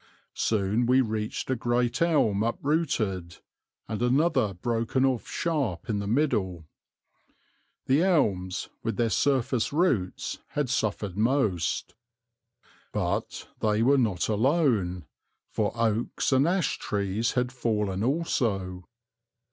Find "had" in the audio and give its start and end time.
10.57-10.71, 17.33-17.51